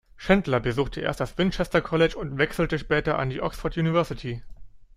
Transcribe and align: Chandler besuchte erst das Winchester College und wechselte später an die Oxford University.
Chandler 0.17 0.59
besuchte 0.59 0.99
erst 1.01 1.19
das 1.19 1.37
Winchester 1.37 1.79
College 1.79 2.17
und 2.17 2.39
wechselte 2.39 2.79
später 2.79 3.19
an 3.19 3.29
die 3.29 3.39
Oxford 3.39 3.77
University. 3.77 4.41